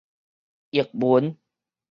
[0.71, 1.37] 譯文